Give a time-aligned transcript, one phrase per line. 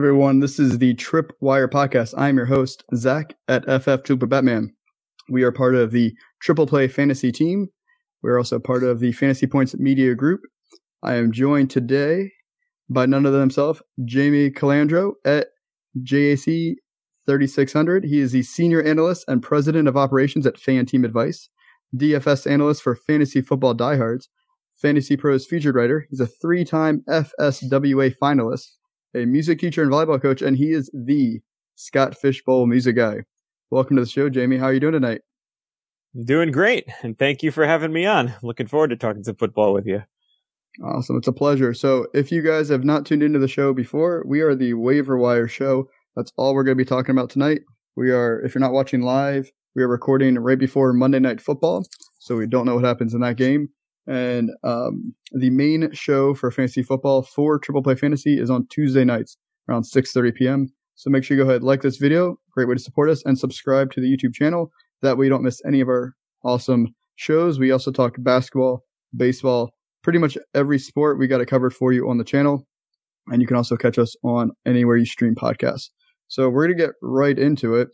[0.00, 0.40] everyone.
[0.40, 2.14] This is the Tripwire podcast.
[2.16, 4.72] I'm your host, Zach at FF Triple Batman.
[5.28, 7.68] We are part of the Triple Play Fantasy team.
[8.22, 10.40] We're also part of the Fantasy Points Media Group.
[11.02, 12.32] I am joined today
[12.88, 15.48] by none other than himself, Jamie Calandro at
[16.02, 16.76] JAC
[17.26, 18.04] 3600.
[18.04, 21.50] He is the senior analyst and president of operations at Fan Team Advice,
[21.94, 24.30] DFS analyst for Fantasy Football Diehards,
[24.80, 26.06] Fantasy Pros featured writer.
[26.08, 28.76] He's a three time FSWA finalist
[29.14, 31.40] a music teacher and volleyball coach, and he is the
[31.74, 33.24] Scott Fishbowl music guy.
[33.70, 34.58] Welcome to the show, Jamie.
[34.58, 35.22] How are you doing tonight?
[36.24, 38.34] Doing great, and thank you for having me on.
[38.42, 40.02] Looking forward to talking some football with you.
[40.84, 41.16] Awesome.
[41.16, 41.74] It's a pleasure.
[41.74, 45.18] So, if you guys have not tuned into the show before, we are the Waiver
[45.18, 45.88] Wire Show.
[46.16, 47.60] That's all we're going to be talking about tonight.
[47.96, 51.84] We are, if you're not watching live, we are recording right before Monday Night Football.
[52.20, 53.70] So, we don't know what happens in that game.
[54.06, 59.04] And um, the main show for fantasy football for Triple Play Fantasy is on Tuesday
[59.04, 59.36] nights
[59.68, 60.72] around 6:30 p.m.
[60.96, 63.38] So make sure you go ahead like this video, great way to support us, and
[63.38, 64.70] subscribe to the YouTube channel.
[65.02, 67.58] That way you don't miss any of our awesome shows.
[67.58, 68.84] We also talk basketball,
[69.16, 69.70] baseball,
[70.02, 71.18] pretty much every sport.
[71.18, 72.66] We got it covered for you on the channel,
[73.28, 75.88] and you can also catch us on anywhere you stream podcasts.
[76.28, 77.88] So we're gonna get right into it.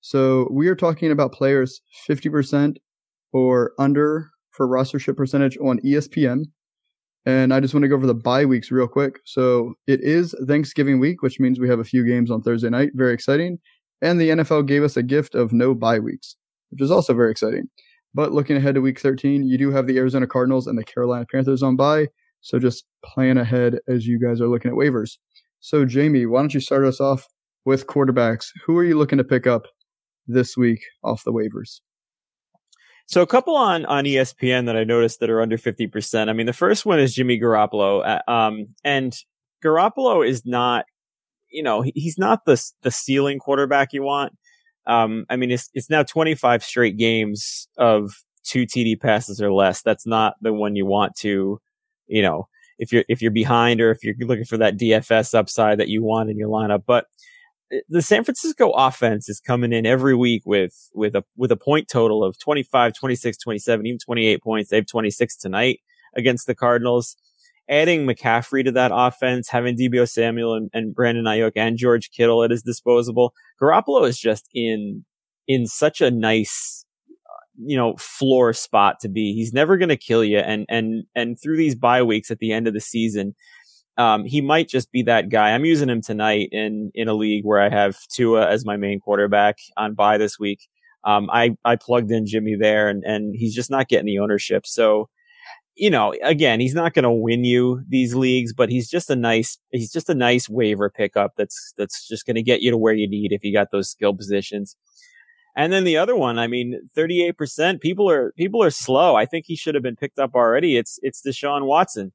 [0.00, 2.76] So we are talking about players 50%
[3.32, 6.44] or under for rostership percentage on ESPN.
[7.24, 9.20] And I just want to go over the bye weeks real quick.
[9.24, 12.90] So it is Thanksgiving week, which means we have a few games on Thursday night.
[12.94, 13.58] Very exciting.
[14.00, 16.34] And the NFL gave us a gift of no bye weeks,
[16.70, 17.68] which is also very exciting.
[18.14, 21.24] But looking ahead to week 13, you do have the Arizona Cardinals and the Carolina
[21.30, 22.08] Panthers on bye.
[22.40, 25.16] So just plan ahead as you guys are looking at waivers.
[25.60, 27.28] So, Jamie, why don't you start us off
[27.64, 28.48] with quarterbacks?
[28.66, 29.66] Who are you looking to pick up
[30.26, 31.80] this week off the waivers?
[33.06, 36.30] So a couple on on ESPN that I noticed that are under fifty percent.
[36.30, 39.14] I mean, the first one is Jimmy Garoppolo, uh, um, and
[39.62, 40.86] Garoppolo is not,
[41.50, 44.32] you know, he's not the the ceiling quarterback you want.
[44.86, 48.12] Um, I mean, it's it's now twenty five straight games of
[48.44, 49.82] two TD passes or less.
[49.82, 51.60] That's not the one you want to,
[52.06, 52.48] you know,
[52.78, 56.02] if you're if you're behind or if you're looking for that DFS upside that you
[56.02, 56.84] want in your lineup.
[56.86, 57.06] But
[57.88, 61.88] the San Francisco offense is coming in every week with with a with a point
[61.88, 64.70] total of 25, 26, 27, even 28 points.
[64.70, 65.80] They have 26 tonight
[66.16, 67.16] against the Cardinals.
[67.68, 72.42] Adding McCaffrey to that offense, having Deebo Samuel and, and Brandon Aiyuk and George Kittle
[72.42, 75.04] at his disposable, Garoppolo is just in
[75.48, 76.84] in such a nice
[77.64, 79.32] you know floor spot to be.
[79.32, 82.52] He's never going to kill you, and and and through these bye weeks at the
[82.52, 83.34] end of the season,
[83.98, 85.50] um, he might just be that guy.
[85.50, 89.00] I'm using him tonight in in a league where I have Tua as my main
[89.00, 90.68] quarterback on bye this week.
[91.04, 94.66] Um, I I plugged in Jimmy there, and and he's just not getting the ownership.
[94.66, 95.10] So,
[95.76, 99.16] you know, again, he's not going to win you these leagues, but he's just a
[99.16, 101.32] nice he's just a nice waiver pickup.
[101.36, 103.90] That's that's just going to get you to where you need if you got those
[103.90, 104.76] skill positions.
[105.54, 109.16] And then the other one, I mean, 38%, people are, people are slow.
[109.16, 110.78] I think he should have been picked up already.
[110.78, 112.12] It's, it's Deshaun Watson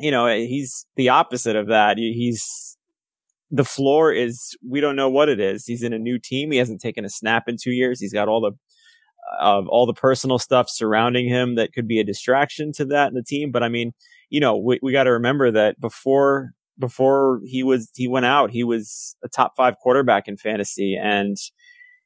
[0.00, 1.98] you know, he's the opposite of that.
[1.98, 2.76] He's
[3.50, 5.64] the floor is we don't know what it is.
[5.66, 6.50] He's in a new team.
[6.50, 8.00] He hasn't taken a snap in two years.
[8.00, 8.52] He's got all the
[9.40, 13.14] uh, all the personal stuff surrounding him that could be a distraction to that in
[13.14, 13.50] the team.
[13.50, 13.92] But I mean,
[14.28, 18.50] you know, we, we got to remember that before before he was he went out,
[18.50, 21.36] he was a top five quarterback in fantasy, and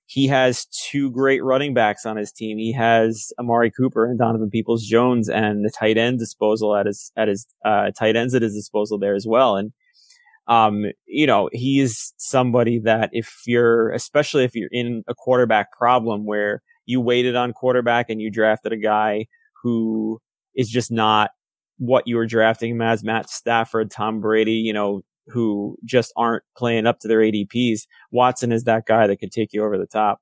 [0.06, 2.58] he has two great running backs on his team.
[2.58, 7.10] He has Amari Cooper and Donovan Peoples Jones and the tight end disposal at his,
[7.16, 9.56] at his, uh, tight ends at his disposal there as well.
[9.56, 9.72] And,
[10.46, 15.72] um, you know, he is somebody that if you're, especially if you're in a quarterback
[15.72, 19.26] problem where you waited on quarterback and you drafted a guy
[19.62, 20.20] who
[20.54, 21.30] is just not
[21.78, 26.42] what you were drafting him as Matt Stafford, Tom Brady, you know, who just aren't
[26.56, 27.82] playing up to their ADPs.
[28.10, 30.20] Watson is that guy that could take you over the top.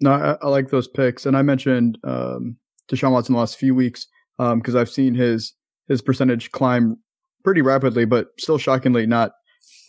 [0.00, 2.56] No, I, I like those picks, and I mentioned um,
[2.88, 4.06] Deshaun Watson the last few weeks
[4.36, 5.54] because um, I've seen his
[5.88, 6.96] his percentage climb
[7.42, 9.32] pretty rapidly, but still shockingly not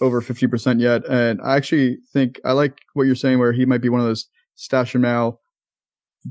[0.01, 1.06] over fifty percent yet.
[1.07, 4.07] And I actually think I like what you're saying, where he might be one of
[4.07, 5.38] those stash him now,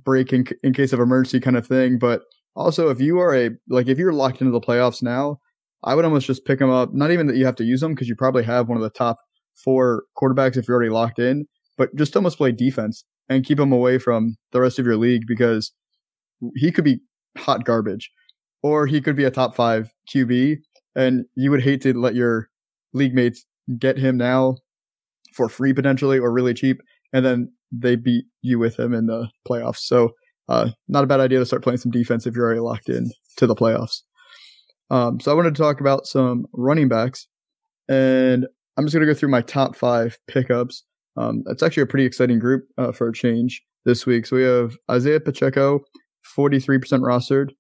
[0.05, 1.99] break in, in case of emergency kind of thing.
[1.99, 2.23] But
[2.57, 5.39] also, if you are a like if you're locked into the playoffs now,
[5.85, 6.93] I would almost just pick him up.
[6.93, 8.91] Not even that you have to use them because you probably have one of the
[8.91, 9.19] top
[9.65, 11.47] four quarterbacks if you're already locked in,
[11.77, 15.23] but just almost play defense and keep him away from the rest of your league
[15.27, 15.73] because
[16.57, 17.01] he could be
[17.37, 18.11] hot garbage
[18.63, 20.57] or he could be a top five QB
[20.97, 22.49] and you would hate to let your
[22.93, 23.45] league mates
[23.79, 24.57] get him now
[25.35, 26.81] for free potentially or really cheap
[27.13, 29.79] and then they beat you with him in the playoffs.
[29.79, 30.11] So,
[30.49, 33.11] uh, not a bad idea to start playing some defense if you're already locked in
[33.37, 34.01] to the playoffs.
[34.91, 37.27] Um, so I wanted to talk about some running backs,
[37.89, 38.47] and
[38.77, 40.85] I'm just going to go through my top five pickups.
[41.17, 44.27] Um, that's actually a pretty exciting group uh, for a change this week.
[44.27, 45.81] So we have Isaiah Pacheco,
[46.37, 47.51] 43% rostered.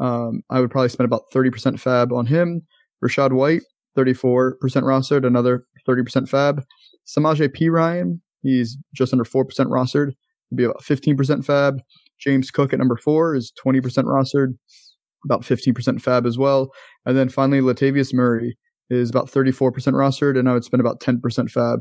[0.00, 2.62] Um, I would probably spend about 30% fab on him.
[3.04, 3.62] Rachaad White,
[3.96, 6.64] 34% rostered, another 30% fab.
[7.06, 10.12] Samaje Perine, he's just under 4% rostered,
[10.50, 11.80] would be about 15% fab.
[12.18, 14.54] James Cook at number four is 20% rostered,
[15.24, 16.70] about 15% fab as well.
[17.06, 18.56] And then finally, Latavius Murray
[18.90, 21.80] is about 34% rostered, and I would spend about 10% fab.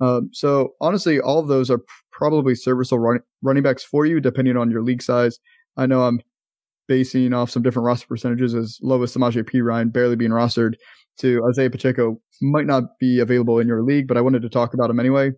[0.00, 1.80] Um, so honestly, all of those are
[2.12, 5.38] probably serviceable run- running backs for you, depending on your league size.
[5.76, 6.20] I know I'm
[6.86, 10.74] basing off some different roster percentages as low as Samaje Perine barely being rostered
[11.18, 14.72] to Isaiah Pacheco might not be available in your league, but I wanted to talk
[14.72, 15.32] about him anyway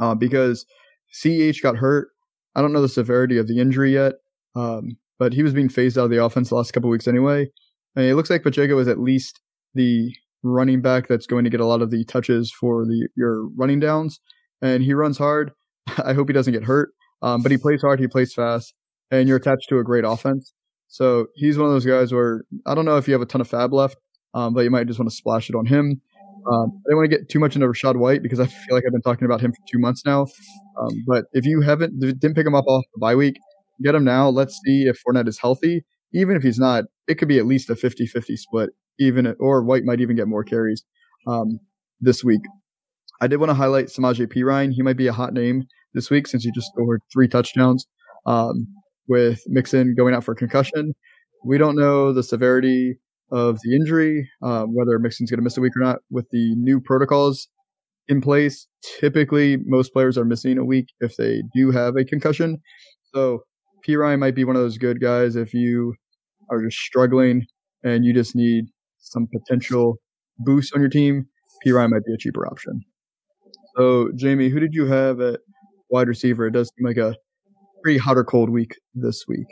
[0.00, 0.66] uh, because
[1.14, 2.08] CEH got hurt.
[2.54, 4.14] I don't know the severity of the injury yet,
[4.54, 7.48] um, but he was being phased out of the offense the last couple weeks anyway.
[7.94, 9.40] And it looks like Pacheco is at least
[9.74, 13.48] the running back that's going to get a lot of the touches for the your
[13.56, 14.20] running downs,
[14.62, 15.52] and he runs hard.
[16.04, 16.90] I hope he doesn't get hurt,
[17.22, 18.74] um, but he plays hard, he plays fast,
[19.10, 20.52] and you're attached to a great offense.
[20.88, 23.40] So he's one of those guys where I don't know if you have a ton
[23.40, 23.96] of fab left,
[24.34, 26.00] um, but you might just want to splash it on him.
[26.50, 28.84] Um, I don't want to get too much into Rachaad White because I feel like
[28.86, 30.26] I've been talking about him for two months now.
[30.80, 33.38] Um, but if you haven't didn't pick him up off the bye week,
[33.82, 34.28] get him now.
[34.28, 35.84] Let's see if Fournette is healthy.
[36.12, 38.70] Even if he's not, it could be at least a 50-50 split.
[38.98, 40.82] Even or White might even get more carries
[41.26, 41.58] um,
[42.00, 42.40] this week.
[43.20, 44.72] I did want to highlight Samaje Perine.
[44.72, 45.64] He might be a hot name
[45.94, 47.86] this week since he just scored three touchdowns.
[48.26, 48.66] Um,
[49.08, 50.94] with Mixon going out for concussion,
[51.44, 52.98] we don't know the severity
[53.30, 55.98] of the injury, um, whether Mixon's going to miss a week or not.
[56.10, 57.48] With the new protocols
[58.08, 58.66] in place,
[59.00, 62.58] typically most players are missing a week if they do have a concussion.
[63.14, 63.44] So
[63.86, 65.94] Perine might be one of those good guys if you
[66.50, 67.46] are just struggling
[67.82, 68.66] and you just need
[69.00, 69.98] some potential
[70.38, 71.26] boost on your team.
[71.64, 72.82] Perine might be a cheaper option.
[73.76, 75.40] So Jamie, who did you have at
[75.90, 76.46] wide receiver?
[76.46, 77.14] It does seem like a
[77.82, 79.46] pretty hot or cold week this week.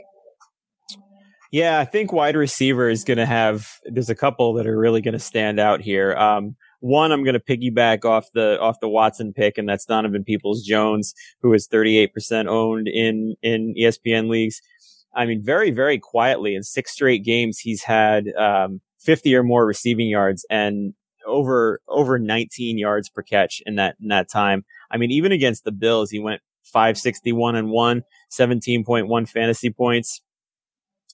[1.53, 3.71] Yeah, I think wide receiver is going to have.
[3.85, 6.15] There's a couple that are really going to stand out here.
[6.15, 10.25] Um, one, I'm going to piggyback off the off the Watson pick, and that's Donovan
[10.25, 14.61] Peoples Jones, who is 38% owned in in ESPN leagues.
[15.15, 19.67] I mean, very very quietly in six straight games, he's had um, 50 or more
[19.67, 20.95] receiving yards and
[21.27, 24.65] over over 19 yards per catch in that in that time.
[24.91, 30.21] I mean, even against the Bills, he went 561 and one, 17.1 fantasy points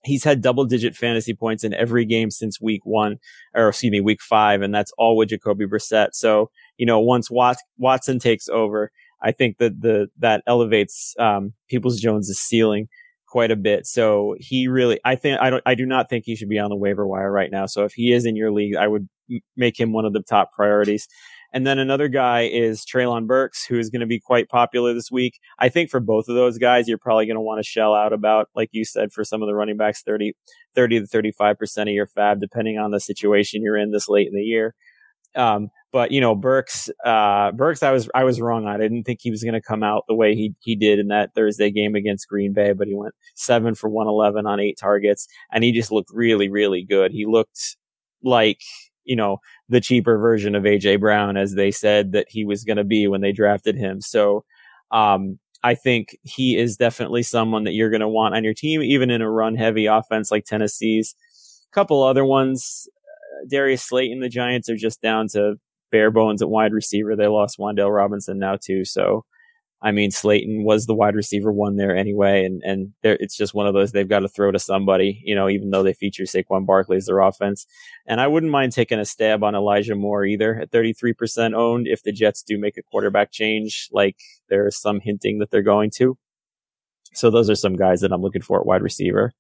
[0.05, 3.17] he's had double digit fantasy points in every game since week one,
[3.55, 6.09] or excuse me, week five, and that's all with Jacoby Brissett.
[6.13, 8.91] So, you know, once Wat- Watson takes over,
[9.23, 12.89] I think that the, that elevates, um, Peoples Jones' ceiling
[13.29, 13.87] quite a bit.
[13.87, 16.71] So he really, I think, I don't, I do not think he should be on
[16.71, 17.67] the waiver wire right now.
[17.67, 19.09] So if he is in your league, I would
[19.57, 21.07] make him one of the top priorities.
[21.53, 25.11] And then another guy is Treylon Burks, who is going to be quite popular this
[25.11, 25.41] week.
[25.59, 28.13] I think for both of those guys, you're probably going to want to shell out
[28.13, 30.35] about, like you said, for some of the running backs, 30,
[30.75, 34.35] 30 to 35% of your fab, depending on the situation you're in this late in
[34.35, 34.75] the year.
[35.35, 38.75] Um, but you know, Burks, uh, Burks, I was, I was wrong on.
[38.75, 41.09] I didn't think he was going to come out the way he, he did in
[41.09, 45.27] that Thursday game against Green Bay, but he went seven for 111 on eight targets
[45.53, 47.11] and he just looked really, really good.
[47.11, 47.77] He looked
[48.23, 48.61] like
[49.11, 49.39] you know,
[49.69, 53.09] the cheaper version of AJ Brown, as they said that he was going to be
[53.09, 54.01] when they drafted him.
[54.01, 54.45] So,
[54.93, 58.83] um, I think he is definitely someone that you're going to want on your team,
[58.83, 61.15] even in a run heavy offense like Tennessee's.
[61.73, 65.57] A couple other ones, uh, Darius Slayton, the Giants are just down to
[65.91, 67.17] bare bones at wide receiver.
[67.17, 68.85] They lost Wan'Dale Robinson now too.
[68.85, 69.25] So,
[69.83, 73.67] I mean, Slayton was the wide receiver one there anyway, and and it's just one
[73.67, 76.67] of those they've got to throw to somebody, you know, even though they feature Saquon
[76.67, 77.67] Barkley as their offense.
[78.07, 82.03] And I wouldn't mind taking a stab on Elijah Moore either at 33% owned if
[82.03, 84.17] the Jets do make a quarterback change, like
[84.49, 86.19] there's some hinting that they're going to.
[87.15, 89.33] So those are some guys that I'm looking for at wide receiver.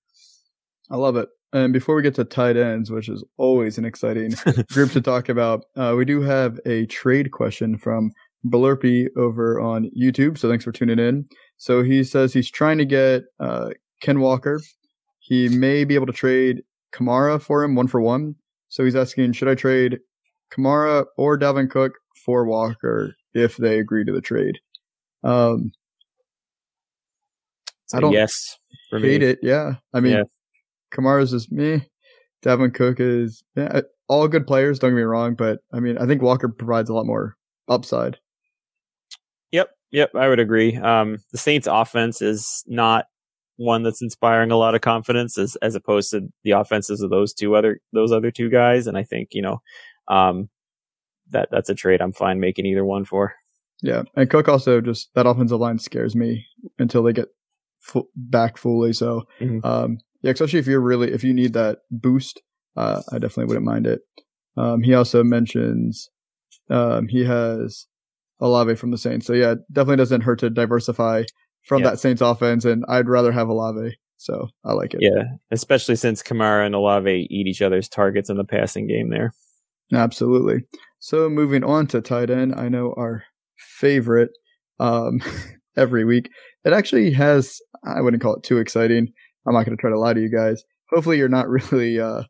[0.90, 1.28] I love it.
[1.52, 4.34] And before we get to tight ends, which is always an exciting
[4.72, 8.12] group to talk about, uh, we do have a trade question from
[8.46, 10.38] Blurpy over on YouTube.
[10.38, 11.26] So thanks for tuning in.
[11.56, 13.70] So he says he's trying to get uh,
[14.00, 14.60] Ken Walker.
[15.18, 18.34] He may be able to trade Kamara for him one for one.
[18.68, 19.98] So he's asking, should I trade
[20.52, 21.92] Kamara or Dalvin Cook
[22.24, 24.58] for Walker if they agree to the trade?
[25.22, 25.72] Um,
[27.92, 28.56] I don't yes
[28.98, 29.38] hate it.
[29.42, 30.22] Yeah, I mean, yeah.
[30.92, 31.86] Kamara's just me.
[32.42, 34.78] Dalvin Cook is yeah, all good players.
[34.78, 37.36] Don't get me wrong, but I mean, I think Walker provides a lot more
[37.68, 38.18] upside.
[39.92, 40.76] Yep, I would agree.
[40.76, 43.06] Um, the Saints' offense is not
[43.56, 47.34] one that's inspiring a lot of confidence as as opposed to the offenses of those
[47.34, 48.86] two other those other two guys.
[48.86, 49.60] And I think you know,
[50.08, 50.48] um,
[51.30, 53.34] that that's a trade I'm fine making either one for.
[53.82, 56.46] Yeah, and Cook also just that offensive line scares me
[56.78, 57.28] until they get
[58.14, 58.92] back fully.
[58.92, 59.66] So, mm-hmm.
[59.66, 62.42] um, yeah, especially if you're really if you need that boost,
[62.76, 64.00] uh, I definitely wouldn't mind it.
[64.56, 66.10] Um, he also mentions
[66.68, 67.86] um, he has
[68.40, 71.24] Olave from the Saints, so yeah, definitely doesn't hurt to diversify
[71.62, 71.90] from yeah.
[71.90, 73.96] that Saints offense, and I'd rather have Olave.
[74.16, 75.00] So I like it.
[75.02, 79.32] Yeah, especially since Kamara and Olave eat each other's targets in the passing game there.
[79.92, 80.64] Absolutely.
[80.98, 83.24] So moving on to tight end, I know our
[83.56, 84.30] favorite
[84.78, 85.20] um,
[85.76, 86.30] every week.
[86.64, 89.08] It actually has, I wouldn't call it too exciting.
[89.46, 90.62] I'm not going to try to lie to you guys.
[90.90, 92.24] Hopefully, you're not really uh,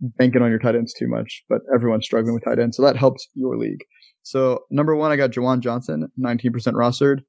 [0.00, 2.76] banking on your tight ends too much, but everyone's struggling with tight ends.
[2.76, 3.84] So that helps your league.
[4.24, 7.20] So number one, I got Juwan Johnson, 19% rostered.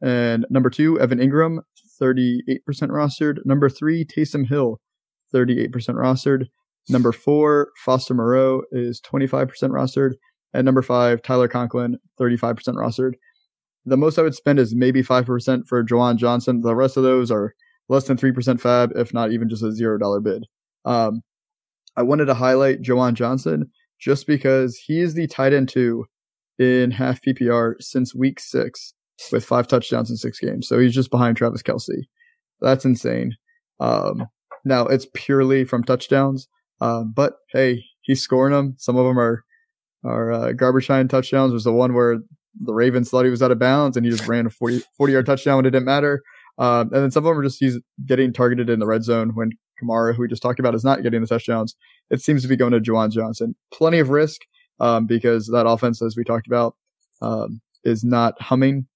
[0.00, 1.58] And number two, Evan Engram,
[2.00, 3.38] 38% rostered.
[3.44, 4.80] Number three, Taysom Hill,
[5.34, 6.46] 38% rostered.
[6.88, 10.12] Number four, Foster Moreau is 25% rostered.
[10.52, 13.14] And number five, Tyler Conklin, 35% rostered.
[13.84, 16.60] The most I would spend is maybe 5% for Juwan Johnson.
[16.60, 17.54] The rest of those are
[17.88, 20.46] less than 3% fab, if not even just a $0 bid.
[20.84, 21.22] Um,
[21.96, 26.06] I wanted to highlight Juwan Johnson just because he is the tight end two
[26.58, 28.94] in half PPR since week six
[29.32, 30.68] with five touchdowns in six games.
[30.68, 32.04] So he's just behind Travis Kelce.
[32.60, 33.36] That's insane.
[33.80, 34.26] Um,
[34.64, 36.48] now it's purely from touchdowns,
[36.80, 38.74] uh, but hey, he's scoring them.
[38.78, 39.44] Some of them are
[40.04, 42.18] our uh, garbage time touchdowns was the one where
[42.60, 45.12] the Ravens thought he was out of bounds and he just ran a 40, 40
[45.12, 46.22] yard touchdown when it didn't matter.
[46.58, 49.32] Um, and then some of them are just he's getting targeted in the red zone
[49.34, 49.50] when
[49.82, 51.74] Kamara, who we just talked about, is not getting the touchdowns.
[52.10, 53.56] It seems to be going to Juwan Johnson.
[53.72, 54.42] Plenty of risk
[54.80, 56.76] um, because that offense, as we talked about,
[57.22, 58.86] um, is not humming.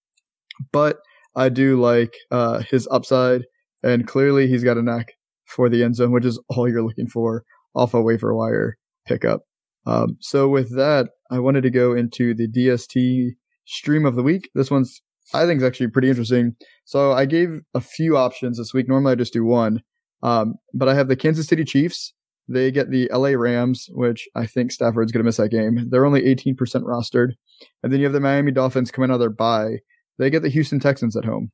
[0.73, 0.99] But
[1.37, 3.45] I do like uh, his upside,
[3.83, 5.13] and clearly he's got a knack
[5.47, 7.45] for the end zone, which is all you're looking for
[7.75, 9.43] off a waiver wire pickup.
[9.87, 13.31] Um, so with that, I wanted to go into the DST
[13.65, 14.51] stream of the week.
[14.55, 15.01] This one's
[15.35, 16.57] I think is actually pretty interesting.
[16.85, 18.89] So I gave a few options this week.
[18.89, 19.83] Normally I just do one,
[20.23, 22.15] um, but I have the Kansas City Chiefs.
[22.49, 25.89] They get the LA Rams, which I think Stafford's going to miss that game.
[25.91, 27.33] They're only 18% rostered.
[27.83, 29.79] And then you have the Miami Dolphins coming out of their bye.
[30.19, 31.51] They get the Houston Texans at home,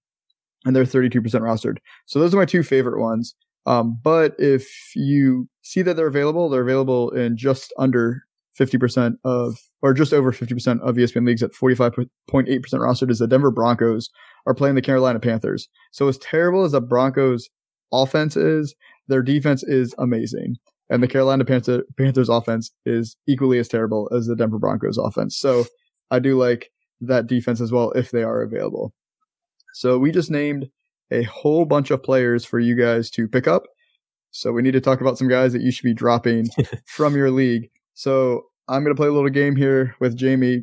[0.65, 1.79] and they're 32% rostered.
[2.07, 3.35] So those are my two favorite ones.
[3.67, 8.23] Um, but if you see that they're available, they're available in just under
[8.59, 13.51] 50% of, or just over 50% of ESPN leagues at 45.8% rostered is the Denver
[13.51, 14.11] Broncos
[14.47, 15.69] are playing the Carolina Panthers.
[15.93, 17.49] So as terrible as the Broncos
[17.93, 18.75] offense is,
[19.09, 20.57] their defense is amazing.
[20.91, 25.37] And the Carolina Panther, Panthers offense is equally as terrible as the Denver Broncos offense.
[25.37, 25.65] So
[26.11, 28.93] I do like that defense as well if they are available.
[29.73, 30.69] So we just named
[31.11, 33.65] a whole bunch of players for you guys to pick up.
[34.31, 36.49] So we need to talk about some guys that you should be dropping
[36.87, 37.71] from your league.
[37.95, 40.63] So I'm going to play a little game here with Jamie.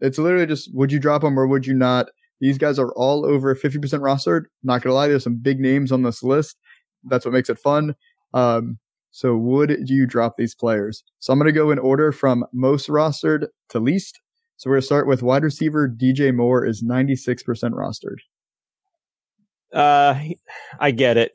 [0.00, 2.06] It's literally just would you drop them or would you not?
[2.40, 4.44] These guys are all over 50% rostered.
[4.64, 6.56] Not going to lie, there's some big names on this list.
[7.04, 7.94] That's what makes it fun.
[8.34, 8.78] Um,
[9.12, 11.04] so would you drop these players?
[11.20, 14.20] So I'm going to go in order from most rostered to least.
[14.56, 18.16] So we're going to start with wide receiver DJ Moore is 96% rostered.
[19.72, 20.18] Uh,
[20.80, 21.32] I get it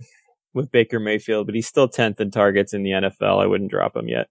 [0.56, 3.42] with Baker Mayfield, but he's still 10th in targets in the NFL.
[3.42, 4.28] I wouldn't drop him yet.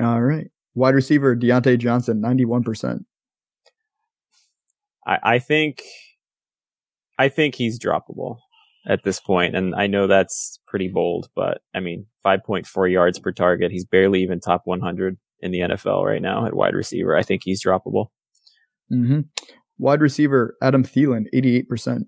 [0.00, 0.50] All right.
[0.74, 3.04] Wide receiver Diontae Johnson, 91%.
[5.06, 5.82] I, I think,
[7.16, 8.38] I think he's droppable
[8.86, 13.32] at this point, and I know that's pretty bold, but I mean, 5.4 yards per
[13.32, 13.70] target.
[13.70, 17.16] He's barely even top 100 in the NFL right now at wide receiver.
[17.16, 18.08] I think he's droppable.
[18.92, 19.20] Mm-hmm.
[19.78, 22.02] Wide receiver Adam Thielen, 88%.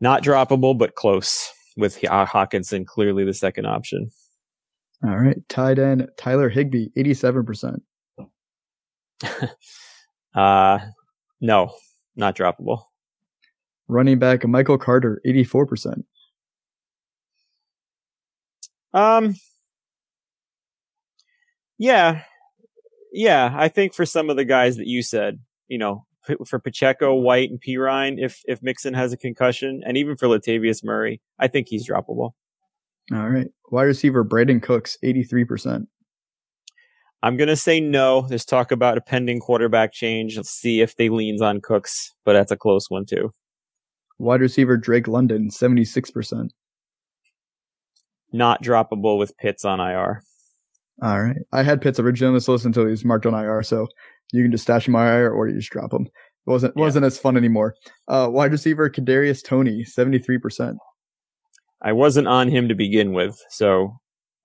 [0.00, 4.10] Not droppable, but close with Hockenson clearly the second option.
[5.04, 5.36] All right.
[5.48, 7.78] Tight end Tyler Higbee, 87%.
[10.34, 10.78] uh,
[11.40, 11.74] no,
[12.16, 12.82] not droppable.
[13.90, 16.04] Running back Michael Carter, 84%.
[18.92, 19.34] Um,
[21.78, 22.22] yeah.
[23.12, 23.52] Yeah.
[23.56, 26.06] I think for some of the guys that you said, you know,
[26.46, 30.84] for Pacheco, White, and Perine if if Mixon has a concussion, and even for Latavius
[30.84, 32.32] Murray, I think he's droppable.
[33.12, 35.88] All right, wide receiver Brandin Cooks, eighty three percent.
[37.22, 38.22] I'm gonna say no.
[38.22, 40.36] There's talk about a pending quarterback change.
[40.36, 43.32] Let's see if they leans on Cooks, but that's a close one too.
[44.20, 46.52] Wide receiver Drake London, seventy six percent.
[48.32, 50.22] Not droppable with Pitts on IR.
[51.02, 51.38] All right.
[51.52, 53.88] I had Pitts originally on this list until he was marked on IR, so
[54.32, 56.02] you can just stash him on IR or you just drop him.
[56.02, 56.82] It wasn't yeah.
[56.82, 57.74] wasn't as fun anymore.
[58.08, 60.76] Uh, wide receiver Kadarius Toney, seventy three percent.
[61.82, 63.96] I wasn't on him to begin with, so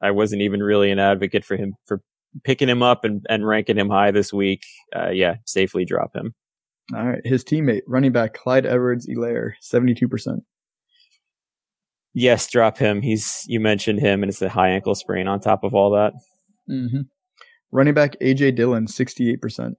[0.01, 2.01] I wasn't even really an advocate for him for
[2.45, 4.63] picking him up and, and ranking him high this week,
[4.95, 6.33] uh, yeah, safely drop him.
[6.93, 7.21] All right.
[7.25, 10.39] His teammate, running back Clyde Edwards Helaire, 72%.
[12.13, 13.01] Yes, drop him.
[13.01, 16.13] He's you mentioned him, and it's a high ankle sprain on top of all that.
[16.69, 17.01] Mm-hmm.
[17.71, 19.73] Running back AJ Dillon, 68%.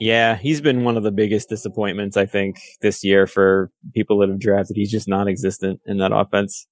[0.00, 4.28] Yeah, he's been one of the biggest disappointments, I think, this year for people that
[4.28, 4.76] have drafted.
[4.76, 6.66] He's just non existent in that offense.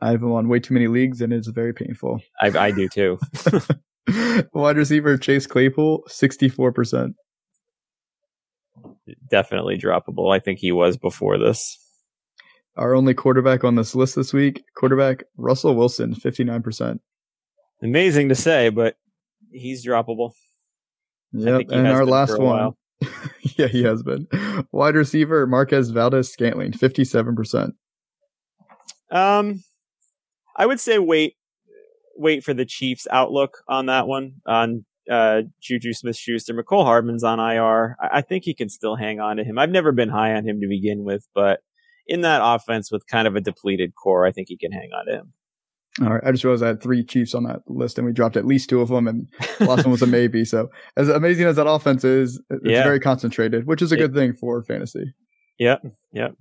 [0.00, 2.20] I have him on way too many leagues, and it's very painful.
[2.40, 3.18] I, I do too.
[4.52, 7.14] Wide receiver Chase Claypool, 64%.
[9.28, 10.34] Definitely droppable.
[10.34, 11.78] I think he was before this.
[12.76, 17.00] Our only quarterback on this list this week, quarterback Russell Wilson, 59%.
[17.82, 18.96] Amazing to say, but
[19.50, 20.32] he's droppable.
[21.32, 22.72] Yep, and our last one.
[23.56, 24.26] yeah, he has been.
[24.72, 27.72] Wide receiver Marquez Valdes Scantling, 57%.
[29.10, 29.62] Um,
[30.56, 31.36] I would say wait,
[32.16, 36.54] wait for the Chiefs' outlook on that one on uh, Juju Smith Schuster.
[36.54, 37.96] Mecole Hardman's on IR.
[38.00, 39.58] I-, I think he can still hang on to him.
[39.58, 41.60] I've never been high on him to begin with, but
[42.06, 45.06] in that offense with kind of a depleted core, I think he can hang on
[45.06, 45.32] to him.
[46.00, 46.22] All right.
[46.24, 48.70] I just realized I had three Chiefs on that list and we dropped at least
[48.70, 49.28] two of them and
[49.60, 50.44] last one was a maybe.
[50.44, 52.84] So as amazing as that offense is, it's yeah.
[52.84, 55.12] very concentrated, which is a good thing for fantasy.
[55.58, 55.82] Yep.
[56.12, 56.34] Yep.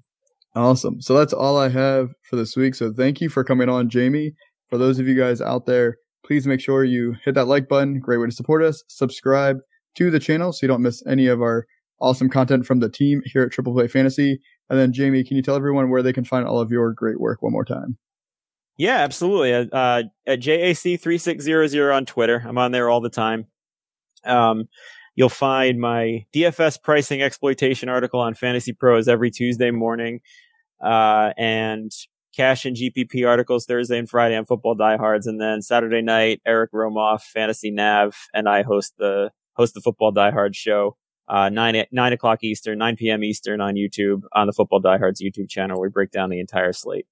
[0.56, 1.02] Awesome.
[1.02, 2.76] So that's all I have for this week.
[2.76, 4.34] So thank you for coming on, Jamie.
[4.70, 5.98] For those of you guys out there,
[6.28, 8.00] please make sure you hit that like button.
[8.00, 8.84] Great way to support us.
[8.90, 9.58] Subscribe
[9.96, 11.66] to the channel so you don't miss any of our
[12.02, 14.40] awesome content from the team here at Triple Play Fantasy.
[14.70, 17.20] And then, Jamie, can you tell everyone where they can find all of your great
[17.20, 17.98] work one more time?
[18.76, 19.54] Yeah, absolutely.
[19.54, 22.44] Uh, uh at JAC3600 on Twitter.
[22.46, 23.48] I'm on there all the time.
[24.26, 24.66] Um,
[25.16, 30.20] you'll find my DFS pricing exploitation article on Fantasy Pros every Tuesday morning.
[30.84, 31.92] Uh, and
[32.38, 35.26] cash and GPP articles Thursday and Friday on Football Diehards.
[35.26, 40.12] And then Saturday night, Eric Romoff, Fantasy Nav, and I host the, host the Football
[40.12, 40.96] Diehards show.
[41.28, 43.24] Uh, nine, nine o'clock Eastern, 9 p.m.
[43.24, 45.82] Eastern on YouTube on the Football Diehards YouTube channel.
[45.82, 47.08] We break down the entire slate.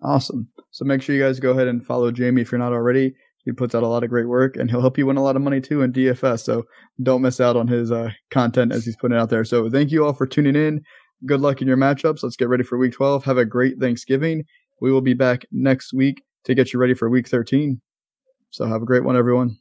[0.00, 0.48] Awesome.
[0.70, 3.14] So make sure you guys go ahead and follow Jamie if you're not already.
[3.44, 5.36] He puts out a lot of great work and he'll help you win a lot
[5.36, 6.40] of money too in DFS.
[6.40, 6.64] So
[7.02, 9.44] don't miss out on his uh, content as he's putting it out there.
[9.44, 10.82] So thank you all for tuning in.
[11.26, 12.22] Good luck in your matchups.
[12.22, 13.24] Let's get ready for week 12.
[13.24, 14.44] Have a great Thanksgiving.
[14.80, 17.80] We will be back next week to get you ready for week 13.
[18.50, 19.56] So have a great one, everyone.